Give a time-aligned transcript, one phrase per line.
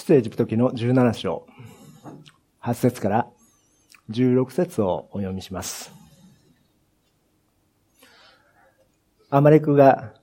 [0.00, 1.46] 出エジプト記の17章、
[2.62, 3.26] 8節から
[4.10, 5.92] 16節をお読みします。
[9.28, 10.14] アマレクが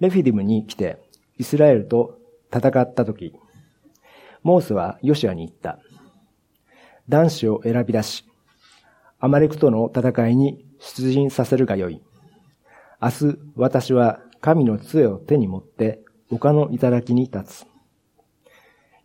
[0.00, 0.98] レフィディムに来て
[1.36, 2.18] イスラエルと
[2.50, 3.34] 戦った時、
[4.42, 5.80] モースはヨシアに言った。
[7.06, 8.24] 男子を選び出し、
[9.20, 12.00] アマレクとの戦いに出陣させるがよい。
[13.02, 17.75] 明日私は神の杖を手に持って丘の頂に立つ。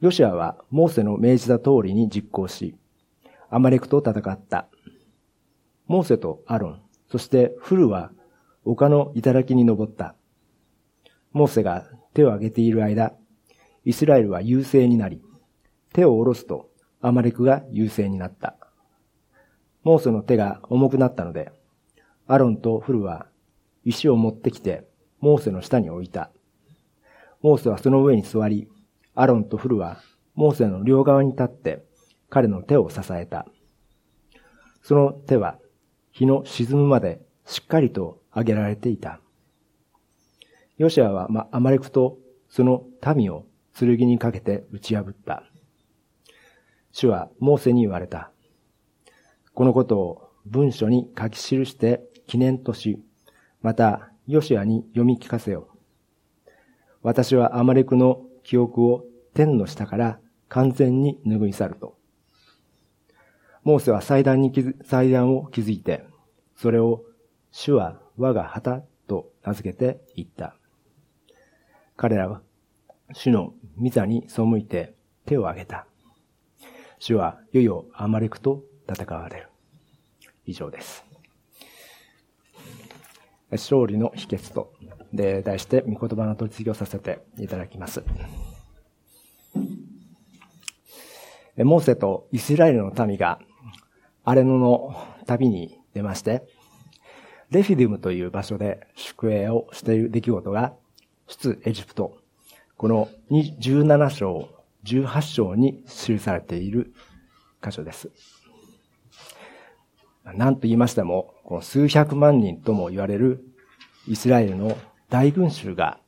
[0.02, 2.76] ヨシアはモーセの命じた通りに実行し、
[3.52, 4.68] アマレクと戦った。
[5.86, 8.12] モーセとアロン、そしてフルは
[8.66, 10.16] 丘の頂に登った。
[11.34, 11.86] モーセが
[12.16, 13.14] 手を挙げている間、
[13.86, 15.22] イスラエルは優勢になり、
[15.94, 18.56] 手を下ろすとアマレクが優勢になった。
[19.84, 21.52] モーセの手が重くなったので、
[22.26, 23.28] アロンとフルは
[23.86, 24.88] 石を持ってきて、
[25.20, 26.32] モーセの下に置いた。
[27.44, 28.68] モーセはその上に座り、
[29.16, 30.02] アロンとフルは
[30.36, 31.84] モーセの両側に立って
[32.30, 33.46] 彼の手を支えた。
[34.82, 35.60] その手は
[36.12, 39.20] 日の沈むまでしっかりと上げられていた。
[40.78, 42.18] ヨシアはまアマレクと
[42.50, 42.84] その
[43.16, 45.44] 民を剣にかけて打ち破った。
[46.92, 48.32] 主はモーセに言われた。
[49.54, 53.00] このことを文書に書き記して記念とし、
[53.62, 55.68] またヨシアに読み聞かせよ。
[57.04, 61.98] 私はアマレクの記憶を天の下から完全に拭い去ると。
[63.64, 64.52] モーセは祭壇に
[64.84, 66.06] 祭壇を築いて、
[66.56, 67.04] それを
[67.52, 70.56] 主は我が旗と名付けて言った。
[71.96, 72.42] 彼らは
[73.14, 75.86] 主の御座に背いて手を挙げた。
[77.00, 79.50] 主はいよいよアマレクと戦われる。
[80.46, 81.11] 以上です。
[83.52, 84.74] 勝利の秘訣と、
[85.14, 88.04] で、題して、御言葉の取り次ぎをさせていただきます。
[91.58, 93.40] モーセとイスラエルの民が、
[94.24, 96.44] アレノの旅に出まして、
[97.50, 100.74] レフィディムという場所で宿営をしている出来事が、
[101.28, 102.18] 出エジプト、
[102.78, 104.50] この17章、
[104.86, 106.94] 18章に記されている
[107.62, 108.10] 箇所です。
[110.24, 113.44] 何と言いましても、この数百万人とも言われる
[114.08, 114.78] イスラエルの
[115.10, 116.00] 大群衆が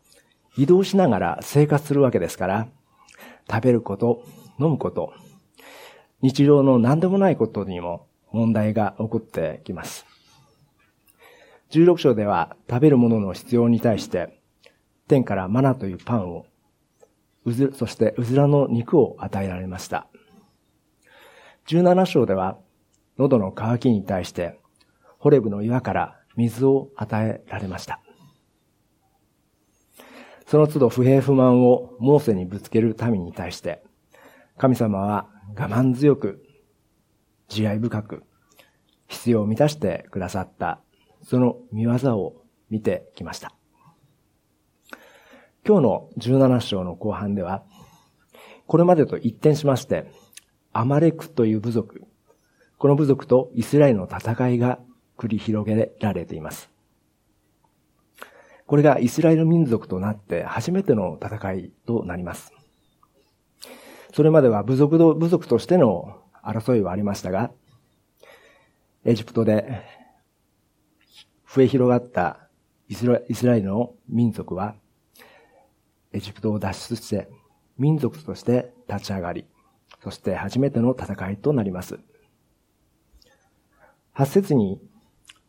[0.58, 2.68] 移動しながら生活するわけですから、
[3.50, 4.24] 食べること、
[4.60, 5.14] 飲むこと、
[6.22, 10.06] 日常の何でもないことにも問題が起こってきます。
[11.72, 14.40] 16章では食べるものの必要に対して、
[15.08, 16.46] 天からマナというパンを、
[17.46, 20.08] うず、そしてうずらの肉を与えられました。
[21.68, 22.58] 17章では
[23.18, 24.60] 喉の渇きに対して、
[25.20, 28.02] ホレブの岩から水を与えられました。
[30.46, 33.84] その都度不平不満をモーセにぶつける民に対して、
[34.58, 35.28] 神様は
[35.58, 36.44] 我慢強く、
[37.50, 38.24] 慈愛深く、
[39.08, 40.80] 必要を満たしてくださった、
[41.24, 43.56] その見業を見てきました。
[45.66, 47.64] 今日の17章の後半では、
[48.68, 50.12] これまでと一転しまして、
[50.72, 52.04] アマレクという部族、
[52.78, 54.80] この部族とイスラエルの戦いが
[55.18, 56.70] 繰り広げられています。
[58.66, 62.54] これがイスラエル民族となって初めての戦いとなります。
[64.14, 67.52] それまでは部族部族としての争いはありましたが、
[69.06, 69.82] エジプトで
[71.54, 72.48] 増え広がった
[72.88, 74.76] イスラエルの民族は、
[76.12, 77.30] エジプトを脱出して
[77.78, 79.46] 民族として立ち上がり、
[80.04, 82.00] そして初めての戦いとなります。
[84.16, 84.80] 8節に、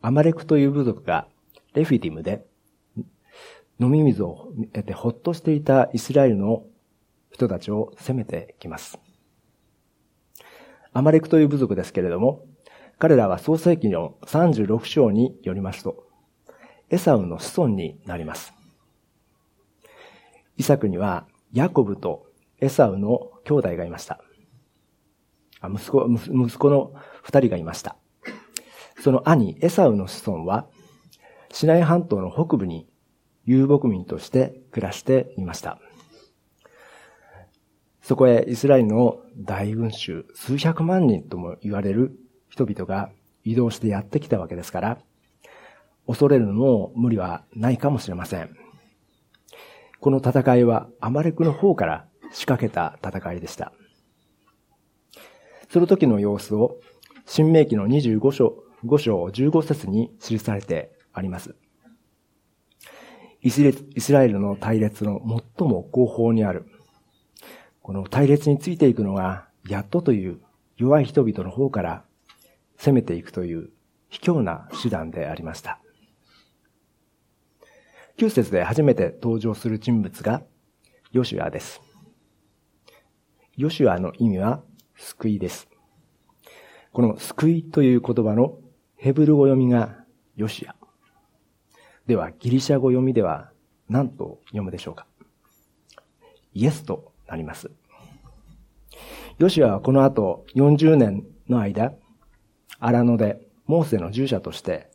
[0.05, 1.27] アマレクという部族が
[1.73, 2.45] レフィディムで
[3.79, 6.63] 飲み水を得てほっとしていたイスラエルの
[7.31, 8.99] 人たちを攻めてきます。
[10.93, 12.45] アマレクという部族ですけれども、
[12.99, 16.05] 彼らは創世記の36章によりますと、
[16.91, 18.53] エサウの子孫になります。
[20.55, 22.27] イサクにはヤコブと
[22.61, 24.21] エサウの兄弟がいました。
[25.63, 26.93] 息子、息子の
[27.23, 27.97] 二人がいました。
[28.99, 30.67] その兄エサウの子孫は、
[31.51, 32.87] シナイ半島の北部に
[33.45, 35.79] 遊牧民として暮らしていました。
[38.01, 42.15] そこへイスラエルの大群衆、数百万人とも言われる
[42.49, 43.09] 人々が
[43.43, 44.97] 移動してやってきたわけですから、
[46.07, 48.55] 恐れるのも無理はないかもしれません。
[49.99, 53.73] この戦いはアマレクの方から仕掛けた戦いでした。
[55.69, 56.77] その時の様子を、
[57.25, 61.55] 新明記の25章、5章15節に記されてあります。
[63.41, 65.21] イスラエルの隊列の
[65.57, 66.65] 最も後方にある。
[67.81, 70.39] この隊列についていくのがやっとという
[70.77, 72.03] 弱い人々の方から
[72.77, 73.69] 攻めていくという
[74.09, 75.79] 卑怯な手段でありました。
[78.17, 80.41] 9節で初めて登場する人物が
[81.11, 81.81] ヨシュアです。
[83.57, 84.63] ヨシュアの意味は
[84.95, 85.69] 救いです。
[86.91, 88.57] この救いという言葉の
[89.05, 90.03] ヘブル語読みが
[90.35, 90.73] ヨシア。
[92.07, 93.51] では、ギリシャ語読みでは
[93.87, 95.05] 何と読むでしょうか？
[96.55, 97.69] イエスとなります。
[99.37, 101.93] ヨシアはこの後40年の間、
[102.79, 104.89] 荒野でモーセの従者として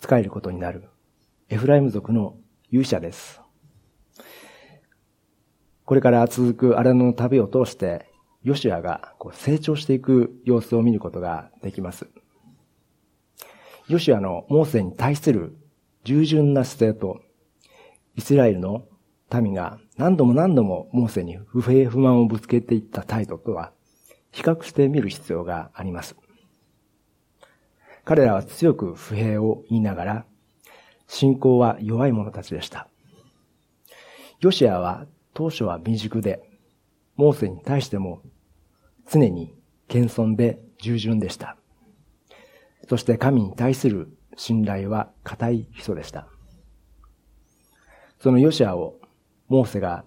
[0.00, 0.84] 使えることになる
[1.50, 2.38] エフライム族の
[2.70, 3.42] 勇者です。
[5.84, 8.06] これから続く荒野の旅を通して、
[8.44, 12.08] ヨシアがこう成長していく様子を見ることができます。
[13.88, 15.56] ヨシアのモーセに対する
[16.04, 17.20] 従順な姿勢と、
[18.16, 18.84] イスラエルの
[19.32, 23.72] 民が何度も何度もモーセに不平不満をぶつけていった態度とは、
[24.30, 26.16] 比較してみる必要があります。
[28.04, 30.24] 彼らは強く不平を言いながら、
[31.06, 32.88] 信仰は弱い者たちでした。
[34.40, 36.42] ヨシアは当初は未熟で、
[37.16, 38.22] モーセに対しても
[39.10, 39.54] 常に
[39.88, 41.56] 謙遜で従順でした。
[42.88, 46.26] そして神に対する信頼は固い基礎でした。
[48.20, 48.98] そのヨシアを
[49.48, 50.04] モーセが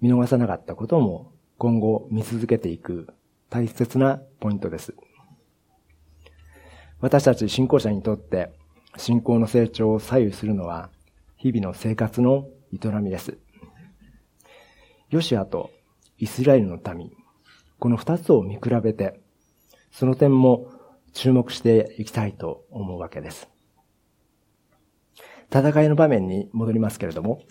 [0.00, 3.08] 見逃さなかったことも今後見続けていく
[3.50, 4.94] 大切なポイントです。
[7.00, 8.52] 私たち信仰者にとって
[8.96, 10.90] 信仰の成長を左右するのは
[11.36, 13.38] 日々の生活の営みです。
[15.10, 15.70] ヨシアと
[16.18, 17.10] イスラエルの民、
[17.78, 19.20] この二つを見比べて、
[19.90, 20.70] その点も
[21.12, 23.48] 注目していきたいと思うわけです。
[25.52, 27.42] 戦いの場面に戻りますけれども、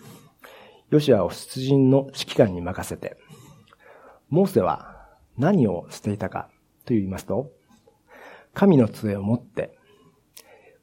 [0.90, 3.16] ヨシアを出陣の指揮官に任せて、
[4.28, 5.06] モーセは
[5.38, 6.48] 何をしていたか
[6.84, 7.50] と言いますと、
[8.54, 9.78] 神の杖を持って、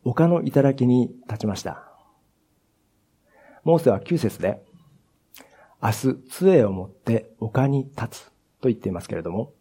[0.03, 1.91] 丘の頂に立ちました。
[3.63, 4.63] モーセは9節で、
[5.81, 8.25] 明日杖を持って丘に立つ
[8.61, 9.53] と言っていますけれども、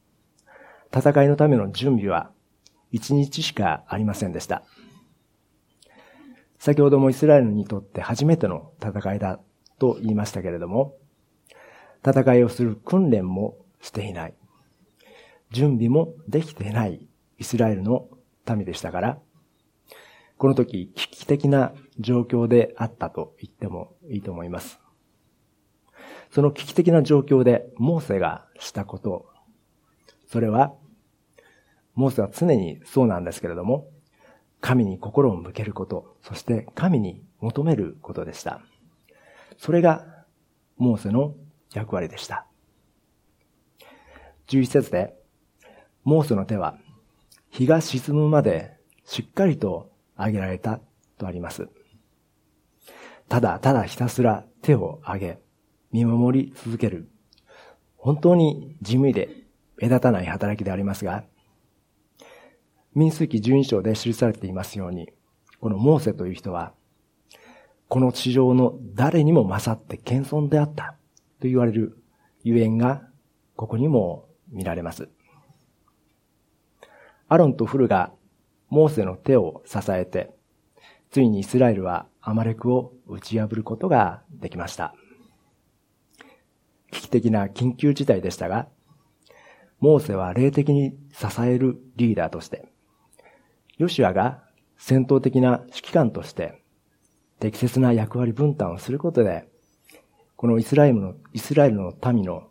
[0.97, 2.31] 戦いのための準備は
[2.90, 4.62] 一日しかありませんでした。
[6.58, 9.40] 先ほどもイスラエルにとって初めての戦いだ
[9.79, 10.96] と言いましたけれども、
[12.06, 14.35] 戦いをする訓練もしていない。
[15.50, 17.08] 準備もできていない
[17.38, 18.08] イスラエルの
[18.49, 19.19] 民でしたから、
[20.37, 24.81] この時危機的な状況であったと言ってもいいと思います。
[26.31, 29.26] その危機的な状況でモーセがしたこと、
[30.26, 30.75] それは、
[31.99, 33.89] モーセは常にそうなんですけれども、
[34.61, 38.61] 神に心を向けること、そして神に求めることでした。
[39.56, 40.06] それが、
[40.77, 41.35] モーセの
[41.75, 42.47] 役割でした。
[44.47, 45.17] 11節で、
[46.05, 46.79] モーセの手は、
[47.50, 50.79] 日が沈むまでしっかりと上げられた
[51.19, 51.69] とあります。
[53.29, 55.39] ただただひたすら手を上げ、
[55.91, 57.11] 見守り続ける。
[57.97, 59.31] 本当に地味で
[59.79, 61.25] 目立たない働きでありますが、
[62.99, 65.09] 民数記12章で記されていますように、
[65.61, 66.73] このモーセという人は、
[67.87, 70.97] この地上の誰にも勝って謙遜であった
[71.41, 71.97] と言われる
[72.43, 73.09] ゆえんが、
[73.55, 75.09] ここにも見られます。
[77.29, 78.13] アロンとフルが
[78.69, 80.34] モーセの手を支えて、
[81.13, 84.93] ついにイスラエルはアマレクを打ち破ることができました。
[86.91, 88.67] 危機的な緊急事態でしたが、
[89.79, 92.67] モーセは霊的に支えるリーダーとして、
[93.79, 94.43] ヨシュアが
[94.77, 96.63] 戦闘的な指揮官として
[97.41, 99.49] 適切な役割分担をすることで、
[100.37, 102.49] このイスラエルの、イスラエルの民の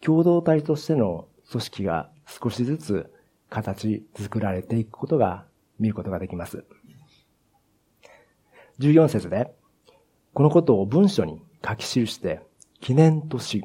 [0.00, 3.12] 共同体としての組織が少しずつ
[3.48, 5.46] 形作られていくことが
[5.78, 6.64] 見ることができます。
[8.80, 9.50] 14節で、
[10.34, 12.40] このことを文書に書き記して、
[12.80, 13.64] 記念とし、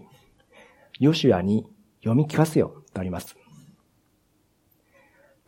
[1.00, 1.68] ヨシュアに
[2.00, 3.36] 読み聞かせよとあります。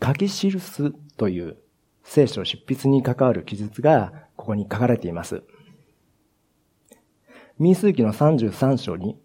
[0.05, 1.57] 書き記すという
[2.03, 5.41] 聖書執筆に関わる記述がここに書かれています。
[7.57, 9.17] 民数記の33章に、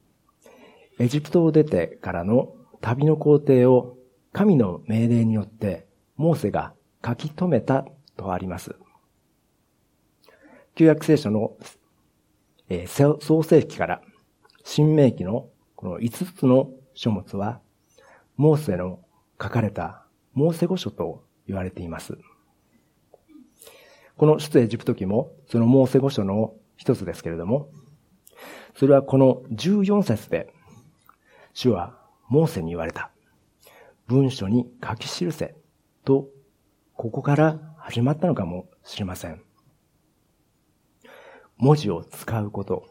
[0.98, 3.98] エジプトを出てからの旅の工程を
[4.32, 6.72] 神の命令によってモーセが
[7.04, 7.84] 書き留めた
[8.16, 8.74] とあります。
[10.74, 11.58] 旧約聖書の、
[12.70, 14.00] えー、創世記から
[14.64, 17.60] 新明記のこの5つの書物は、
[18.38, 19.00] モーセの
[19.42, 22.18] 書かれたモーセ語書と言われています。
[24.16, 27.70] この出エジプト記も、そのモーセ語書の一つですけれども、
[28.76, 30.52] それはこの14節で、
[31.52, 33.10] 主はモーセに言われた。
[34.06, 35.54] 文書に書き記せ。
[36.04, 36.28] と、
[36.94, 39.42] ここから始まったのかもしれません。
[41.56, 42.86] 文字を使うこと。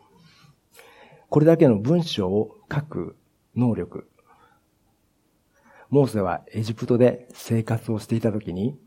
[1.29, 3.17] これだけの文章を書く
[3.55, 4.09] 能力。
[5.89, 8.77] モーセはエジプトで生活をしていた時に、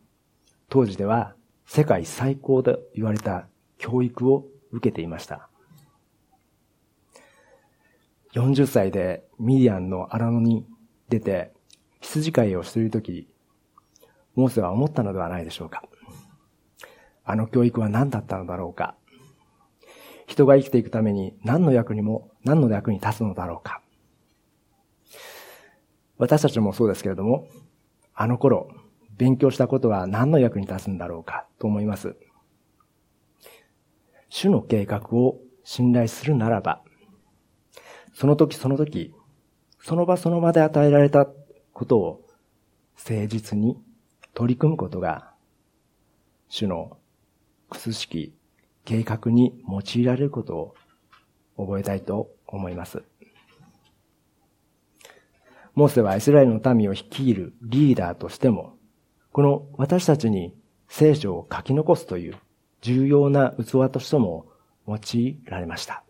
[0.68, 1.34] 当時では
[1.66, 5.48] 世界最高と言われた教育を受けていました。
[8.34, 10.64] 40歳でミディアンの荒野に
[11.08, 11.52] 出て
[12.00, 13.28] 羊飼いをしている時、
[14.34, 15.82] モーセは思ったのではないでしょうか。
[17.24, 18.94] あの教育は何だったのだろうか。
[20.26, 23.81] 人が生きていくために何の役にも、何の役に立つのだろうか。
[26.18, 27.48] 私たちもそうですけれども、
[28.14, 28.68] あの頃、
[29.16, 32.16] 勉強したことは何の役に立つんだろうかと思います。
[34.28, 36.82] 主の計画を信頼するならば、
[38.14, 39.14] その時その時、
[39.80, 41.26] その場その場で与えられた
[41.72, 42.24] ことを
[42.96, 43.76] 誠実に
[44.34, 45.32] 取り組むことが、
[46.48, 46.98] 主の
[47.68, 48.34] くすしき
[48.84, 50.74] 計画に用いられることを
[51.56, 53.02] 覚えたいと思います。
[55.74, 58.76] モーセはイスラエルの民を率いるリーダーとしても、
[59.32, 60.54] この私たちに
[60.88, 62.36] 聖書を書き残すという
[62.82, 64.46] 重要な器としても
[64.86, 66.04] 用いられました。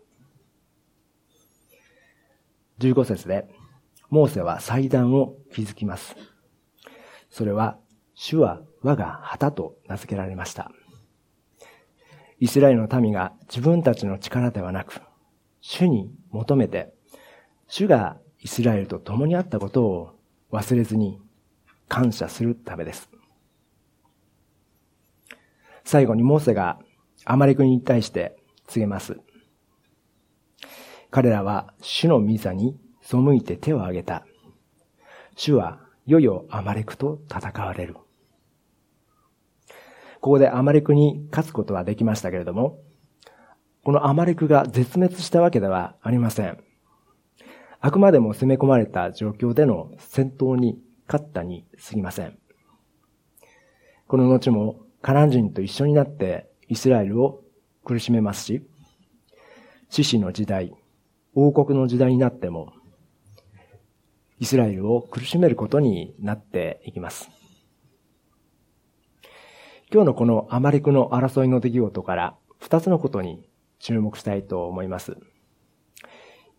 [2.79, 3.47] 15節で、
[4.09, 6.15] モーセは祭壇を築きます。
[7.29, 7.77] それは、
[8.15, 10.71] 主は我が旗と名付けられました。
[12.39, 15.01] イスラエルの民が自分たちの力ではなく、
[15.61, 16.93] 主に求めて、
[17.67, 20.19] 主がイスラエルと共にあったことを
[20.51, 21.19] 忘れずに
[21.87, 23.09] 感謝するためです。
[25.85, 26.77] 最後にモーセが
[27.23, 28.35] アマレクに対して
[28.67, 29.17] 告げます。
[31.09, 34.25] 彼らは主の御座に背いて手を挙げた。
[35.35, 37.95] 主はいよいよアマレクと戦われる。
[40.19, 42.79] ここでアマレクに勝つことはできましたけれども、
[43.85, 46.72] このアマレクが絶滅したわけではありません。
[47.85, 52.39] あくまでも攻め込まれた状況での戦闘に勝ったに過ぎません。
[54.07, 57.43] この後もカナン人と一緒になってイスラエルを
[57.83, 58.65] 苦しめますし、
[59.89, 60.73] 獅子の時代、
[61.35, 62.71] 王国の時代になっても、
[64.39, 67.29] イスラエルを苦しめることになっていきます。
[69.91, 73.49] 今日のこのアマレクの争いの出来事から二つのことに
[73.79, 75.17] 注目したいと思います。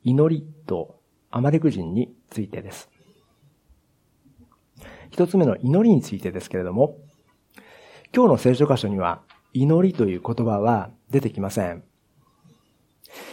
[0.03, 1.01] 祈りと
[1.37, 2.89] アマレク人についてです。
[5.11, 6.97] 一つ目の祈りについてですけれども、
[8.15, 9.21] 今日の聖書箇所には
[9.53, 11.83] 祈りという言葉は出てきません。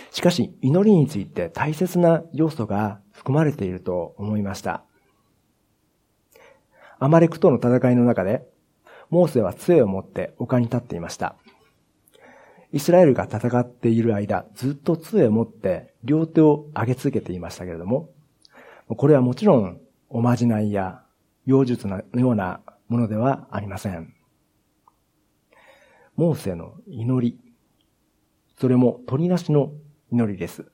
[0.10, 4.84] しかし、祈りについて大切な要素が含まれていると思いました。
[6.98, 8.48] アマレクとの戦いの中で、
[9.12, 11.36] モーセは杖を持って丘に立っていました。
[12.74, 18.10] イスラエルが戦っている間、ずっと杖を持って両手を上げ続けていましたけれども、
[18.88, 21.02] これはもちろんおまじないや
[21.48, 24.14] 妖術のようなものではありません。
[26.16, 27.40] モーセの祈り、
[28.60, 29.72] それも取りなしの
[30.12, 30.66] 祈りです。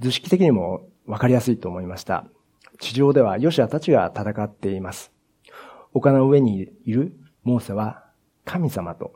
[0.00, 2.26] 図式的にもわかりやすいと思いました。
[2.80, 5.12] 地上ではヨシアたちが戦っています。
[5.92, 8.04] 丘の上にいるモーセは
[8.44, 9.14] 神様と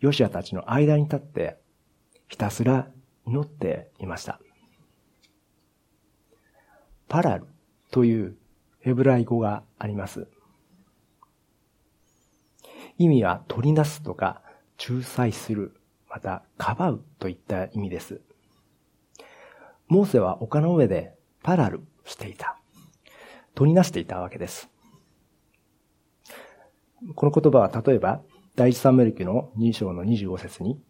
[0.00, 1.58] ヨシアたちの間に立って
[2.28, 2.88] ひたすら
[3.26, 4.40] 祈っていました。
[7.08, 7.46] パラル
[7.90, 8.36] という
[8.80, 10.28] ヘブライ語があります。
[12.98, 14.42] 意味は取り出すとか
[14.78, 15.74] 仲裁する、
[16.08, 18.20] またかばうといった意味です。
[19.88, 22.58] モーセは丘の上でパラルしていた。
[23.54, 24.68] 取り出していたわけです。
[27.14, 28.22] この言葉は例えば、
[28.56, 30.80] 第一三メル記の2章の25節に、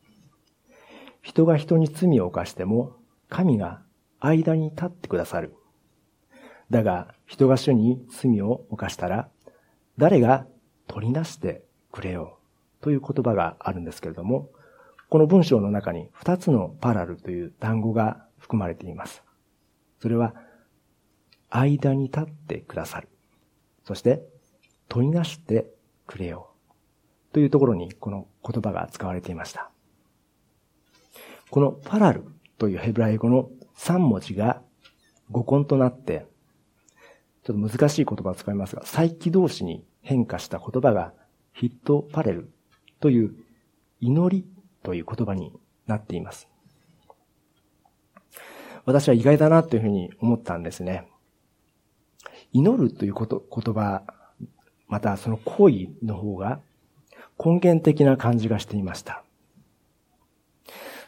[1.20, 2.94] 人が人に罪を犯しても、
[3.28, 3.82] 神が
[4.20, 5.52] 間に立ってくださる。
[6.70, 9.28] だが、人が主に罪を犯したら、
[9.98, 10.46] 誰が
[10.86, 12.38] 取りなしてくれよ
[12.80, 14.48] うという言葉があるんですけれども、
[15.08, 19.24] この文章の中に二つのパラルという単語が含まれています。
[20.00, 20.34] それは、
[21.50, 23.08] 間に立ってくださる。
[23.84, 24.22] そして、
[24.88, 25.66] 取りなして
[26.06, 26.55] くれよう。
[27.36, 29.70] というところにこの言葉が使われていました。
[31.50, 32.24] このパラル
[32.56, 34.62] というヘブライ語の3文字が
[35.30, 36.24] 語根となって、
[37.44, 41.12] ちょっと難しい言葉を使いますが、再起動詞に変化した言葉が
[41.52, 42.50] ヒットパレル
[43.00, 43.34] という
[44.00, 44.46] 祈り
[44.82, 45.52] という言葉に
[45.86, 46.48] なっています。
[48.86, 51.06] 私は意外だなというふうに思ったんですね。
[52.54, 54.04] 祈るということ言葉、
[54.88, 56.62] またその行為の方が
[57.38, 59.22] 根源的な感じがしていました。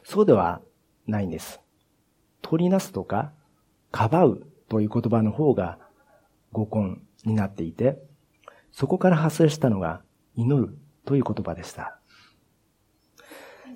[0.05, 0.61] そうでは
[1.07, 1.61] ないんです。
[2.43, 3.33] 取りなすとか、
[3.91, 5.79] かばうという言葉の方が
[6.53, 7.99] 語根になっていて、
[8.73, 10.03] そこから発生したのが
[10.35, 11.99] 祈るという言葉でした。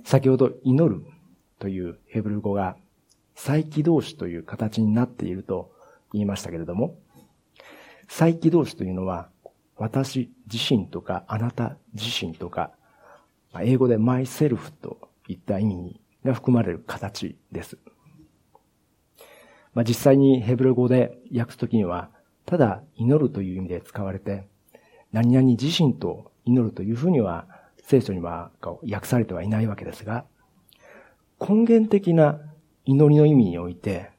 [0.04, 1.04] 先ほど祈る
[1.59, 2.76] というヘブル語が
[3.35, 5.73] 再起動詞という形になっていると
[6.12, 6.99] 言いましたけれども、
[8.09, 9.30] 再起動詞というのは
[9.76, 12.73] 私自身とかあなた自身とか、
[13.61, 17.79] 英語で myself といった意味が含まれる形です。
[19.75, 22.11] まあ、実際にヘブル語で訳すときには、
[22.45, 24.47] ただ祈るという意味で使われて、
[25.12, 27.47] 何々自身と祈るというふうには
[27.83, 30.25] 聖書には訳されてはいないわけですが、
[31.41, 32.41] 根源的な
[32.85, 34.11] 祈りの意味において、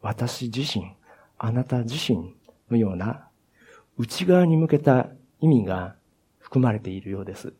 [0.00, 0.94] 私自身、
[1.38, 2.34] あなた自身
[2.70, 3.28] のような
[3.96, 5.08] 内側に向けた
[5.40, 5.96] 意味が
[6.38, 7.54] 含まれているようです。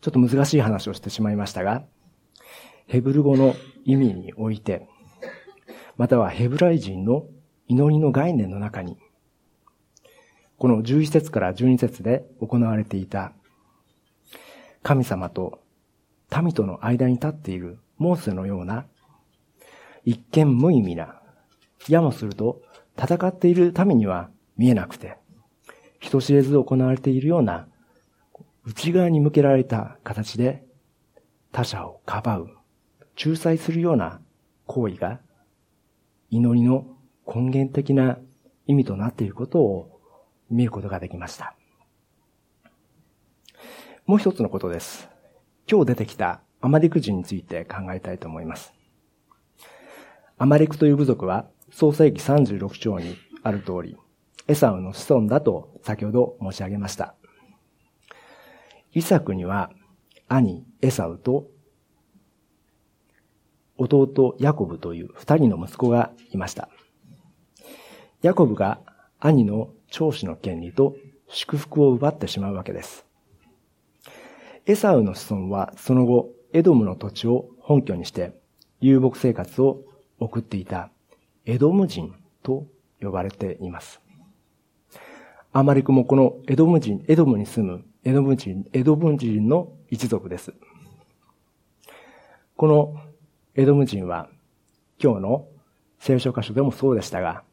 [0.00, 1.84] ちょっと難しい話をしてしまいましたが、
[2.86, 4.88] ヘブル語の意味において、
[5.96, 7.26] またはヘブライ人の
[7.66, 8.98] 祈りの概念の中に、
[10.58, 13.32] この11節から12節で行われていた、
[14.82, 15.60] 神様と
[16.42, 18.86] 民との間に立っているモーセのような、
[20.04, 21.20] 一見無意味な、
[21.88, 22.62] やもすると
[22.98, 25.18] 戦っている民には見えなくて、
[26.00, 27.68] 人知れず行われているような、
[28.64, 30.64] 内側に向けられた形で
[31.52, 32.48] 他者をかばう、
[33.22, 34.20] 仲裁するような
[34.66, 35.20] 行為が、
[36.30, 36.86] 祈りの
[37.26, 38.18] 根源的な
[38.66, 40.00] 意味となっていることを
[40.50, 41.54] 見ることができました。
[44.06, 45.08] もう一つのことです。
[45.70, 48.72] 今日出てきたアマリク人について考えたいと思います。
[50.38, 53.96] アマリクという部族は創世紀36章にある通り、
[54.48, 57.14] エサウの子孫だと先ほど申し上げました。
[58.92, 59.70] イサクには
[60.28, 61.48] 兄エサウと
[63.78, 66.68] 弟ヤコブという二人の息子がいました。
[68.22, 68.80] ヤコブが
[69.20, 70.96] 兄の長子の権利と
[71.28, 73.04] 祝福を奪ってしまうわけです。
[74.64, 78.32] エサウの子孫はその後、エドムの土地を本拠にして
[78.80, 79.82] 遊牧生活を
[80.18, 80.90] 送っていた
[81.46, 82.66] エドム人と
[83.00, 84.00] 呼ばれています。
[85.52, 90.52] アマリクもこのエドム人、エドムに住むエドム人、エドム人の一族です。
[92.56, 92.94] この
[93.54, 94.28] エドム人は
[95.00, 95.48] 今日の
[96.00, 97.44] 聖書箇所でもそうでしたが、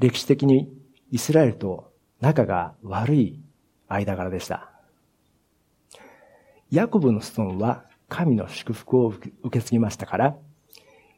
[0.00, 0.68] 歴史的に
[1.12, 3.40] イスラエルと仲が悪い
[3.86, 4.70] 間柄でした。
[6.70, 10.36] ヤコブの子孫は神の祝福を受け継ぎましたから、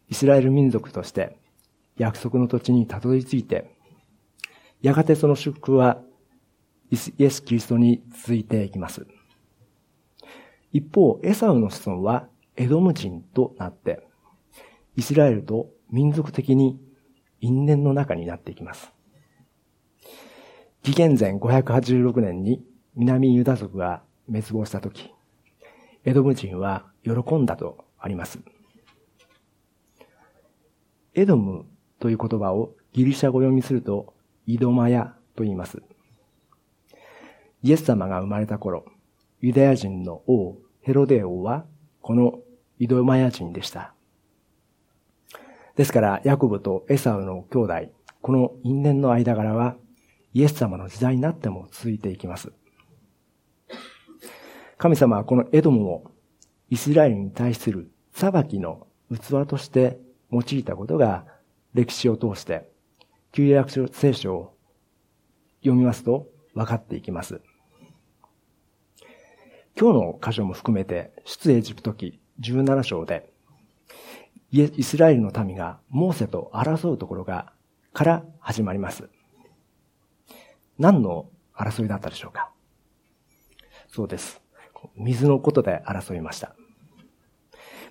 [0.09, 1.37] イスラエル民族として
[1.97, 3.71] 約束の土地にたどり着いて、
[4.83, 6.03] やがてその祝福は
[6.91, 9.07] イエス・キリストに続いていきます。
[10.73, 14.07] 一方、エサウの子孫はエドム人となって、
[14.97, 16.81] イスラエルと民族的に
[17.41, 18.93] 因縁の中になっていきます。
[20.83, 25.13] 紀元前586年に南ユダ族が滅亡したとき、
[26.05, 28.41] エドム人は喜んだとあります。
[31.15, 31.67] エドム
[32.01, 34.15] という言葉をギリシャ語読みすると、
[34.47, 35.81] イドマヤと言います。
[37.63, 38.85] イエス様が生まれた頃、
[39.41, 41.67] ユダヤ人の王、ヘロデ王は、
[42.01, 42.41] この
[42.79, 43.95] イドマヤ人でした。
[45.77, 47.75] ですから、ヤコブとエサウの兄弟、
[48.23, 49.77] この因縁の間柄は、
[50.33, 52.53] イエス様の時代になっても続いていきます。
[54.79, 56.11] 神様はこのエドムを
[56.71, 59.99] イスラエルに対する裁きの器として
[60.33, 61.27] 用いたことが
[61.75, 62.69] 歴史を通して、
[63.33, 64.57] 旧約聖書を
[65.61, 67.41] 読みますと分かっていきます。
[69.79, 73.33] 今日の箇所も含めて、出エジプト記17章で、
[74.51, 77.53] イスラエルの民がモーセと争うところが、
[77.93, 79.09] から始まります。
[80.79, 82.51] 何の争いだったでしょうか？
[83.89, 84.41] そうです。
[84.97, 86.55] 水のことで争いました。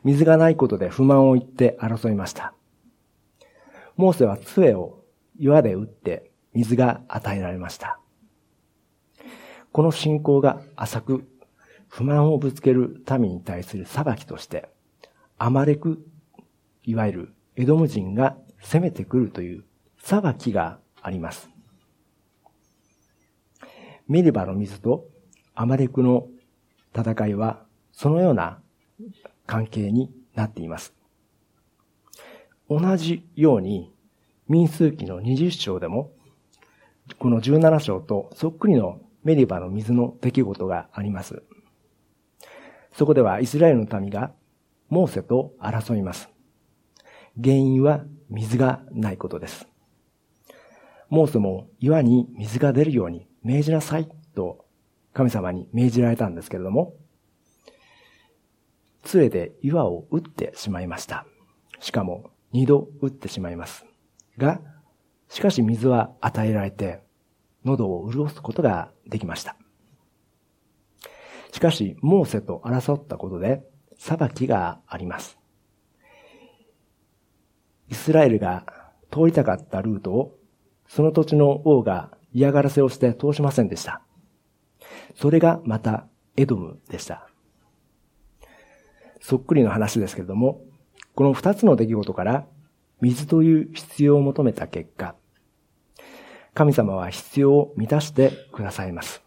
[0.04, 2.54] 水がないことで不満を言って争いました。
[4.00, 5.04] モーセは杖を
[5.38, 8.00] 岩で打って水が与えられました。
[9.74, 11.30] この信仰が浅く
[11.90, 14.70] 不満をぶつける民に対する裁きとして、
[15.38, 16.00] アマレク、
[16.86, 19.66] いわゆるエドム人が攻めてくるという
[19.98, 21.50] 裁きがあります。
[24.08, 25.10] ミリバの水と
[25.56, 26.30] アマレクの
[26.96, 28.62] 戦いはそのような
[29.46, 30.99] 関係になっています。
[32.70, 33.92] 同じように
[34.48, 36.12] 民数記の20章でも、
[37.18, 41.44] この17章とそっくりのメリバの水の出来事があります。
[42.94, 44.32] そこではイスラエルの民が
[44.90, 46.30] モーセと争います。
[47.42, 49.68] 原因は水がないことです。
[51.10, 54.66] モーセも岩に水が出るように命じなさいと
[55.14, 56.94] 神様に命じられたんですけれども、
[59.04, 61.26] 杖で岩を打ってしまいました。
[61.80, 63.86] しかも二度打ってしまいます。
[64.38, 64.62] が、
[65.28, 67.02] しかし水は与えられて、
[67.66, 69.56] 喉を潤すことができました。
[71.52, 73.64] しかし、モーセと争ったことで、
[73.98, 75.38] 裁きがあります。
[77.90, 78.66] イスラエルが
[79.12, 80.38] 通りたかったルートを、
[80.88, 84.02] その土地の王が嫌がらせをして通しませんでした。
[85.16, 86.08] それがまた
[86.38, 87.28] エドムでした。
[89.22, 90.62] そっくりの話ですけれども、
[91.20, 92.48] この二つの出来事から
[93.02, 95.18] 水という必要を求めた結果、
[96.54, 99.22] 神様は必要を満たしてくださいます。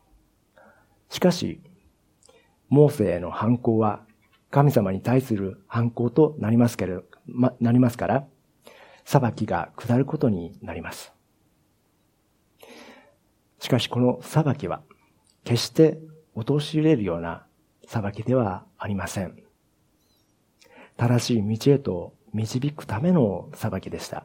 [1.11, 1.61] しかし、
[2.71, 4.07] モーセへの反抗は
[4.51, 8.25] 神様に対する反抗となりますけれど、ま、なりますから、
[9.05, 11.13] 裁きが下ることになります。
[13.59, 14.81] しかしこの裁きは、
[15.45, 15.99] 決して
[16.35, 17.45] 陥れるような
[17.87, 19.42] 裁きではありません。
[21.03, 24.25] 正しい道へと導くための裁きでした。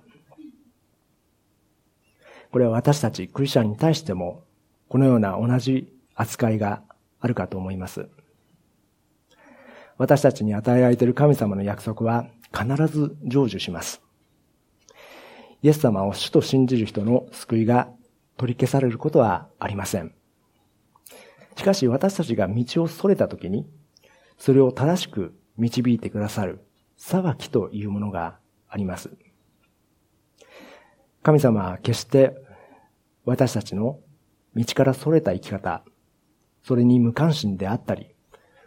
[2.52, 4.44] これは私たちクリスチャンに対しても、
[4.88, 6.84] このような同じ扱いが
[7.20, 8.08] あるかと思います。
[9.98, 14.04] 私たちに与えられている神様の約束は必ず成就します。
[15.64, 17.90] イエス様を主と信じる人の救いが
[18.38, 20.14] 取り消されることはありません。
[21.56, 23.68] しかし私たちが道を逸れた時に、
[24.38, 26.67] それを正しく導いてくださる
[26.98, 29.12] 裁きというものがあります。
[31.24, 32.36] 神様は決して
[33.26, 34.00] 私たちの
[34.56, 35.84] 道から逸れた生き方、
[36.64, 38.16] それに無関心であったり、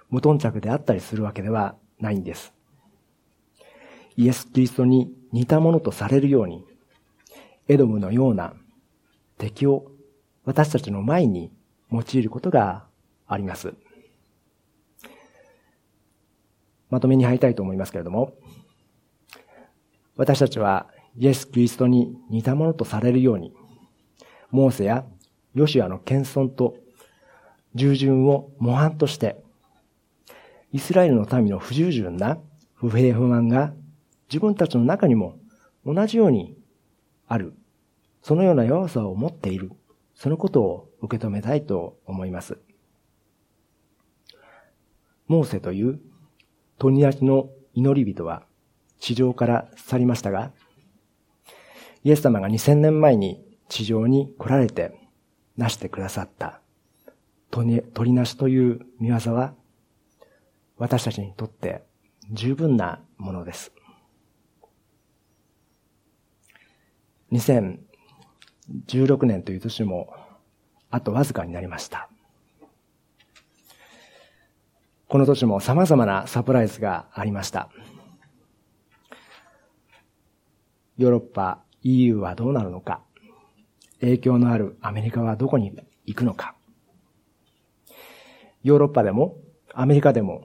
[0.08, 2.52] 無頓着であったりするわけではないんです。
[4.16, 6.64] イエス・キリストに似たものとされるように、
[7.68, 8.54] エドムのような
[9.38, 9.90] 敵を
[10.44, 11.50] 私たちの前に
[11.90, 12.84] 用いることが
[13.26, 13.74] あります。
[16.90, 18.34] まとめに入りたいと思いますけれども、
[20.16, 23.54] 私たちはイエス・キリストに似たものとされるように、
[24.50, 25.04] モーセや
[25.54, 26.76] ヨシアの謙遜と
[27.74, 29.42] 従順を模範として、
[30.72, 32.38] イスラエルの民の不従順な
[32.74, 33.72] 不平不満が
[34.28, 35.36] 自分たちの中にも
[35.84, 36.56] 同じように
[37.26, 37.54] ある
[38.22, 39.72] そのような弱さを持っている。
[40.14, 42.58] そのことを受け止めたいと思います。
[45.26, 46.00] モーセという
[46.80, 48.42] 鳥なしの祈り人は
[48.98, 50.50] 地上から去りましたが、
[52.04, 54.98] イエス様が2000年前に地上に来られて
[55.58, 56.62] 成してくださった
[57.50, 59.52] 鳥なしという見業は
[60.78, 61.84] 私たちにとって
[62.32, 63.72] 十分なものです。
[67.32, 70.14] 2016年という年も
[70.90, 72.08] あとわずかになりました。
[75.10, 77.68] この年も様々なサプライズがありました。
[80.98, 83.00] ヨーロッパ、EU はどうなるのか？
[84.00, 85.74] 影響のあるアメリカはどこに
[86.06, 86.54] 行くのか？
[88.62, 89.36] ヨーロッパでも、
[89.74, 90.44] アメリカでも、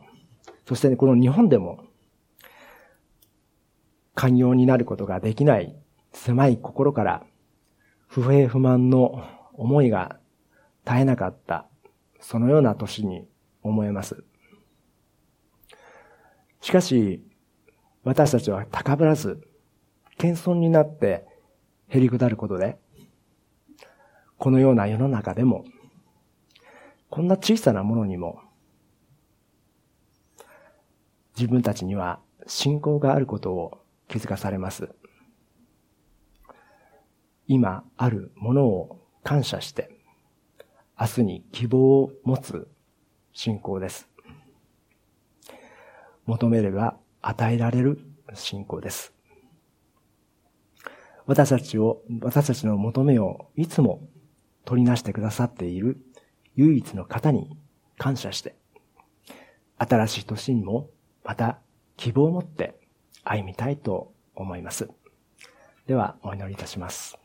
[0.67, 1.83] そしてこの日本でも、
[4.15, 5.75] 寛容になることができない
[6.11, 7.23] 狭い心から
[8.07, 9.23] 不平不満の
[9.53, 10.17] 思いが
[10.87, 11.67] 絶えなかった、
[12.19, 13.27] そのような年に
[13.61, 14.23] 思えます。
[16.65, 17.23] しかし、
[18.03, 19.39] 私たちは高ぶらず、
[20.17, 21.23] 謙遜になって
[21.93, 22.79] 減り下ることで、
[24.39, 25.63] このような世の中でも、
[27.11, 28.41] こんな小さなものにも、
[31.37, 34.89] 自分たちには信仰があることを気づかされます。
[37.45, 39.91] 今あるものを感謝して、
[40.99, 42.67] 明日に希望を持つ
[43.33, 44.14] 信仰です。
[46.25, 47.99] 求めれば与えられる
[48.33, 49.13] 信仰です。
[51.25, 54.07] 私たちを、私たちの求めをいつも
[54.63, 55.97] 取りなしてくださっている
[56.55, 57.57] 唯一の方に
[57.97, 58.55] 感謝して、
[59.77, 60.89] 新しい年にも
[61.23, 61.59] また
[61.97, 62.75] 希望を持って
[63.23, 64.89] 歩みたいと思います。
[65.87, 67.17] では、お祈りいたします。